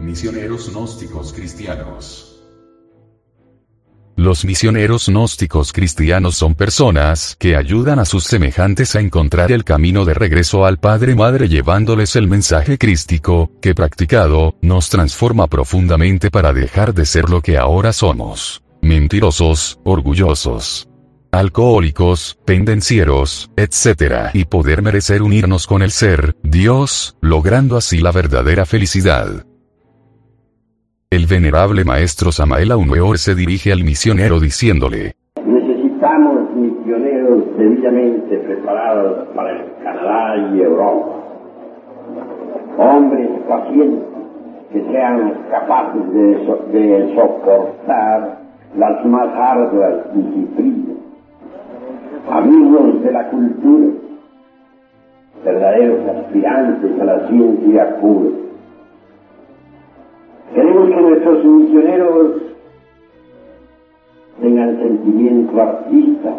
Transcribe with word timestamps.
Misioneros 0.00 0.72
gnósticos 0.72 1.34
cristianos. 1.34 2.42
Los 4.16 4.46
misioneros 4.46 5.08
gnósticos 5.08 5.74
cristianos 5.74 6.36
son 6.36 6.54
personas 6.54 7.36
que 7.38 7.54
ayudan 7.54 7.98
a 7.98 8.06
sus 8.06 8.24
semejantes 8.24 8.96
a 8.96 9.00
encontrar 9.00 9.52
el 9.52 9.62
camino 9.62 10.06
de 10.06 10.14
regreso 10.14 10.64
al 10.64 10.78
Padre 10.78 11.14
Madre 11.14 11.50
llevándoles 11.50 12.16
el 12.16 12.28
mensaje 12.28 12.78
crístico, 12.78 13.52
que 13.60 13.74
practicado, 13.74 14.54
nos 14.62 14.88
transforma 14.88 15.48
profundamente 15.48 16.30
para 16.30 16.54
dejar 16.54 16.94
de 16.94 17.04
ser 17.04 17.28
lo 17.28 17.42
que 17.42 17.58
ahora 17.58 17.92
somos. 17.92 18.62
Mentirosos, 18.80 19.80
orgullosos, 19.84 20.88
alcohólicos, 21.30 22.38
pendencieros, 22.46 23.50
etc. 23.54 24.30
y 24.32 24.46
poder 24.46 24.80
merecer 24.80 25.20
unirnos 25.20 25.66
con 25.66 25.82
el 25.82 25.90
ser, 25.90 26.36
Dios, 26.42 27.16
logrando 27.20 27.76
así 27.76 27.98
la 27.98 28.12
verdadera 28.12 28.64
felicidad. 28.64 29.44
El 31.12 31.26
venerable 31.26 31.82
maestro 31.84 32.30
Samael 32.30 32.70
Aumeor 32.70 33.18
se 33.18 33.34
dirige 33.34 33.72
al 33.72 33.82
misionero 33.82 34.38
diciéndole, 34.38 35.16
Necesitamos 35.44 36.54
misioneros 36.54 37.42
debidamente 37.58 38.36
preparados 38.38 39.26
para 39.34 39.50
el 39.50 39.58
Canadá 39.82 40.36
y 40.54 40.60
Europa. 40.60 41.16
Hombres 42.78 43.28
pacientes 43.48 44.04
que 44.72 44.84
sean 44.92 45.34
capaces 45.50 46.12
de, 46.14 46.46
so- 46.46 46.64
de 46.72 47.12
soportar 47.16 48.38
las 48.78 49.04
más 49.04 49.28
arduas 49.34 50.14
disciplinas. 50.14 50.96
Amigos 52.30 53.02
de 53.02 53.10
la 53.10 53.28
cultura, 53.30 53.94
verdaderos 55.44 56.08
aspirantes 56.08 57.00
a 57.00 57.04
la 57.04 57.26
ciencia 57.28 57.96
pura. 58.00 58.30
Queremos 60.54 60.88
que 60.90 61.00
nuestros 61.00 61.44
misioneros 61.44 62.32
tengan 64.40 64.78
sentimiento 64.78 65.60
artista, 65.60 66.34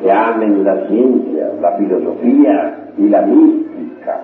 que 0.00 0.10
amen 0.10 0.64
la 0.64 0.88
ciencia, 0.88 1.52
la 1.60 1.76
filosofía 1.76 2.88
y 2.98 3.08
la 3.08 3.22
mística, 3.22 4.20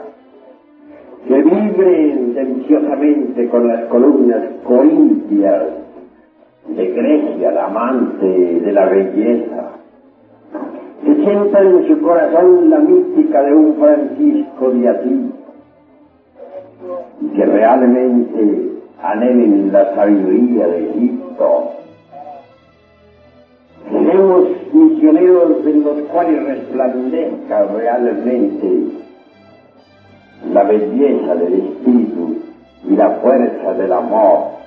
que 1.28 1.42
vibren 1.42 2.34
deliciosamente 2.34 3.48
con 3.48 3.68
las 3.68 3.84
columnas 3.84 4.42
corintias 4.64 5.62
de 6.68 6.86
Grecia, 6.86 7.52
la 7.52 7.66
amante 7.66 8.26
de 8.26 8.72
la 8.72 8.86
belleza, 8.86 9.70
que 11.04 11.14
sientan 11.14 11.66
en 11.66 11.88
su 11.88 12.00
corazón 12.00 12.68
la 12.68 12.80
mística 12.80 13.42
de 13.44 13.54
un 13.54 13.76
Francisco 13.76 14.70
de 14.70 14.88
Asís, 14.88 15.37
que 17.34 17.44
realmente 17.44 18.72
anhelen 19.02 19.72
la 19.72 19.94
sabiduría 19.94 20.66
de 20.66 20.90
Egipto. 20.90 21.70
Queremos 23.90 24.48
misioneros 24.72 25.66
en 25.66 25.84
los 25.84 25.98
cuales 26.10 26.44
resplandezca 26.44 27.64
realmente 27.64 28.82
la 30.52 30.62
belleza 30.64 31.34
del 31.34 31.54
espíritu 31.54 32.36
y 32.88 32.96
la 32.96 33.10
fuerza 33.22 33.72
del 33.74 33.92
amor. 33.92 34.58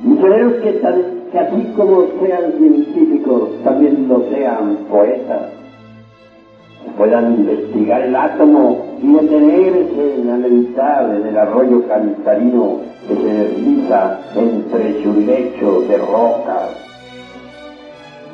Misioneros 0.00 0.54
que, 0.62 0.80
que 1.32 1.38
así 1.38 1.72
como 1.76 2.06
sean 2.20 2.52
científicos, 2.58 3.50
también 3.64 4.08
lo 4.08 4.28
sean 4.30 4.76
poetas 4.90 5.59
puedan 6.96 7.34
investigar 7.34 8.02
el 8.02 8.14
átomo 8.16 8.96
y 9.02 9.12
detenerse 9.12 10.14
en 10.20 10.30
analizar 10.30 11.14
en 11.14 11.26
el 11.26 11.36
arroyo 11.38 11.86
cantarino 11.88 12.78
que 13.08 13.14
se 13.16 13.32
desliza 13.32 14.18
entre 14.36 15.02
su 15.02 15.12
lecho 15.20 15.80
de 15.88 15.96
rocas. 15.98 16.70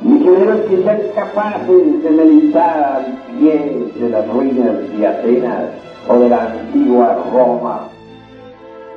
Misioneros 0.02 0.60
que 0.68 0.82
sean 0.82 0.98
capaces 1.14 2.02
de 2.02 2.10
meditar 2.10 2.94
al 2.96 3.18
pie 3.38 3.86
de 3.98 4.08
las 4.10 4.28
ruinas 4.28 4.74
de 4.98 5.06
Atenas 5.06 5.64
o 6.08 6.18
de 6.18 6.28
la 6.28 6.44
antigua 6.52 7.18
Roma. 7.32 7.88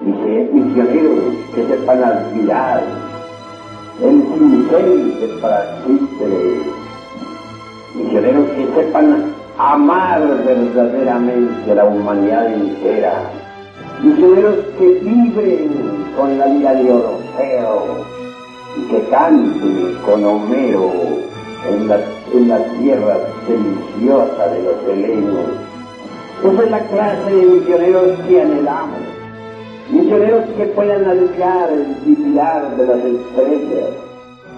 Misi- 0.02 0.50
Misioneros 0.52 1.36
que 1.56 1.64
sepan 1.66 2.03
admirar 2.03 2.84
el 4.03 4.22
cincel 4.24 5.19
de 5.19 5.28
Praxíteles 5.42 6.59
misioneros 7.96 8.46
que 8.52 8.66
sepan 8.81 9.34
amar 9.59 10.22
verdaderamente 10.46 11.72
a 11.72 11.75
la 11.75 11.86
humanidad 11.86 12.47
entera, 12.53 13.14
misioneros 14.02 14.56
que 14.78 14.88
vibren 15.03 15.70
con 16.18 16.38
la 16.38 16.46
vida 16.47 16.74
de 16.75 16.92
Orfeo 16.94 18.06
y 18.78 18.81
que 18.90 19.02
canten 19.09 19.98
con 20.06 20.24
Homero 20.25 20.92
en 21.69 21.88
la, 21.90 22.00
en 22.34 22.48
la 22.48 22.58
tierra 22.80 23.18
deliciosa 23.48 24.48
de 24.48 24.64
los 24.64 24.75
helenos. 24.88 25.46
Esa 26.42 26.64
es 26.64 26.72
la 26.72 26.80
clase 26.80 27.36
de 27.36 27.46
misioneros 27.46 28.19
que 28.30 28.42
anhelamos, 28.42 29.00
misioneros 29.92 30.46
que 30.56 30.66
puedan 30.68 31.03
alcanzar 31.06 31.69
el 31.74 31.96
titilar 32.06 32.78
de 32.78 32.86
las 32.88 32.98
estrellas, 32.98 33.90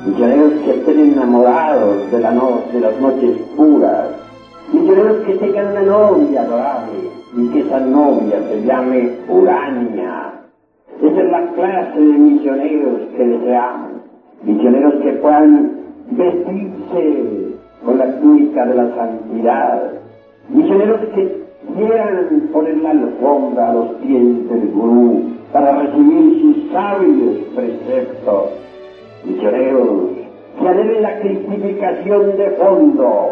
misioneros 0.05 0.51
que 0.63 0.71
estén 0.75 0.99
enamorados 1.13 2.11
de, 2.11 2.19
la 2.19 2.31
no- 2.31 2.61
de 2.71 2.79
las 2.81 2.95
noches 3.01 3.35
puras, 3.57 4.09
misioneros 4.71 5.17
que 5.25 5.33
tengan 5.35 5.71
una 5.71 5.81
novia 5.81 6.41
adorable 6.41 6.93
y 7.35 7.47
que 7.49 7.59
esa 7.59 7.79
novia 7.79 8.41
se 8.49 8.61
llame 8.63 9.17
Urania. 9.27 10.33
Esa 11.01 11.21
es 11.21 11.31
la 11.31 11.47
clase 11.53 11.99
de 11.99 12.17
misioneros 12.17 13.01
que 13.15 13.25
deseamos, 13.25 13.91
misioneros 14.43 14.93
que 15.01 15.11
puedan 15.13 15.71
vestirse 16.11 17.55
con 17.85 17.97
la 17.97 18.19
túnica 18.19 18.65
de 18.65 18.75
la 18.75 18.95
santidad, 18.95 19.93
misioneros 20.49 21.01
que 21.15 21.41
quieran 21.75 22.49
poner 22.53 22.77
la 22.77 22.91
alfombra 22.91 23.69
a 23.69 23.73
los 23.73 23.87
pies 23.95 24.49
del 24.49 24.71
gurú 24.73 25.23
para 25.51 25.79
recibir 25.79 26.41
sus 26.41 26.71
sabios 26.71 27.37
preceptos. 27.55 28.49
Misioneros 29.25 30.09
que 30.59 30.67
anhelen 30.67 31.01
la 31.01 31.19
cristificación 31.19 32.37
de 32.37 32.49
fondo 32.51 33.30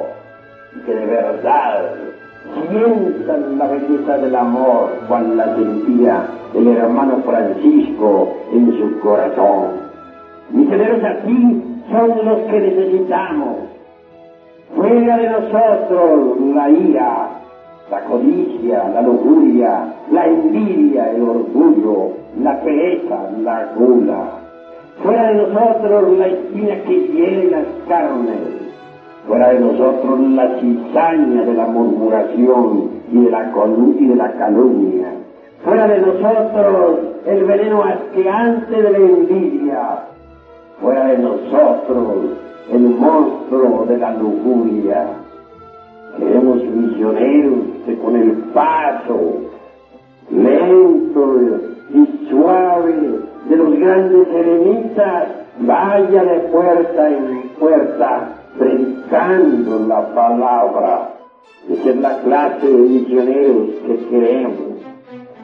que 0.86 0.94
de 0.94 1.06
verdad 1.06 1.96
sientan 2.70 3.58
la 3.58 3.68
belleza 3.68 4.18
del 4.18 4.36
amor 4.36 4.92
cual 5.08 5.38
la 5.38 5.56
sentía 5.56 6.28
el 6.54 6.68
hermano 6.68 7.22
Francisco 7.26 8.38
en 8.54 8.78
su 8.78 9.00
corazón. 9.00 9.90
Misioneros 10.52 11.04
así 11.04 11.64
son 11.92 12.26
los 12.26 12.40
que 12.50 12.60
necesitamos. 12.60 13.58
Fuera 14.76 15.18
de 15.18 15.30
nosotros 15.30 16.40
la 16.54 16.70
ira, 16.70 17.30
la 17.90 18.04
codicia, 18.06 18.90
la 18.90 19.02
lujuria, 19.02 19.94
la 20.12 20.26
envidia, 20.26 21.12
el 21.12 21.22
orgullo, 21.24 22.14
la 22.40 22.60
pereza, 22.62 23.32
la 23.42 23.66
gula 23.76 24.40
fuera 25.04 25.30
de 25.30 25.36
nosotros 25.36 26.18
la 26.18 26.28
espina 26.28 26.76
que 26.84 27.08
hiere 27.08 27.52
las 27.52 27.66
carnes, 27.88 28.38
fuera 29.30 29.50
de 29.50 29.60
nosotros 29.60 30.20
la 30.32 30.60
cizaña 30.60 31.44
de 31.46 31.54
la 31.54 31.68
murmuración 31.68 32.90
y 33.12 33.26
de 33.26 33.30
la, 33.30 33.52
calumnia, 33.52 35.14
fuera 35.64 35.88
de 35.88 36.00
nosotros 36.00 37.00
el 37.28 37.44
veneno 37.44 37.84
asqueante 37.84 38.82
de 38.82 38.92
la 38.92 38.98
envidia, 38.98 40.00
fuera 40.82 41.06
de 41.06 41.20
nosotros 41.20 42.16
el 42.72 42.82
monstruo 42.82 43.86
de 43.88 43.98
la 44.00 44.16
lujuria. 44.16 45.06
Queremos 46.18 46.64
misioneros 46.64 47.60
con 48.04 48.16
el 48.16 48.32
paso 48.52 49.20
lento 50.32 51.36
y 51.94 52.30
suave 52.32 52.96
de 53.48 53.56
los 53.56 53.80
grandes 53.80 54.28
eremitas, 54.28 55.28
vaya 55.60 56.24
de 56.24 56.40
puerta 56.52 57.10
en 57.10 57.50
puerta 57.60 58.39
predicando 58.58 59.80
la 59.88 60.14
palabra. 60.14 61.14
Esa 61.70 61.90
es 61.90 61.96
la 61.98 62.22
clase 62.22 62.68
de 62.68 62.78
misioneros 62.78 63.70
que 63.86 64.08
queremos. 64.10 64.80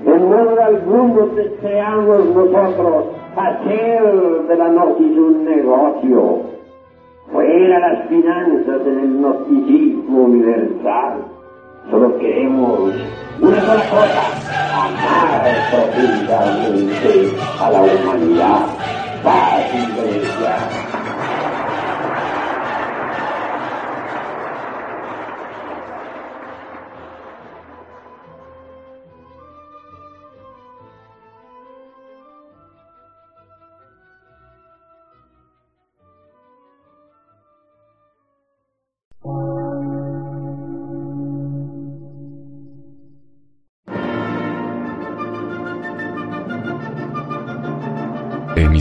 En 0.06 0.30
modo 0.30 0.62
alguno 0.62 1.28
deseamos 1.36 2.26
nosotros 2.26 3.06
hacer 3.36 4.48
de 4.48 4.56
la 4.56 4.70
gnosis 4.70 5.18
un 5.18 5.46
negocio. 5.46 6.42
Fuera 7.32 7.80
las 7.80 8.08
finanzas 8.08 8.82
en 8.86 9.00
el 9.00 9.14
gnosticismo 9.18 10.24
universal. 10.24 11.26
Solo 11.90 12.18
queremos 12.18 12.92
una 13.42 13.62
sola 13.62 13.84
cosa, 13.90 14.24
amar 14.74 15.44
profundamente 15.72 17.36
a 17.60 17.72
la 17.72 17.82
humanidad. 17.82 18.66
Paz 19.24 19.74
y 19.74 20.85